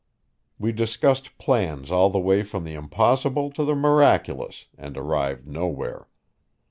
[0.57, 6.07] We discussed plans all the way from the impossible to the miraculous and arrived nowhere.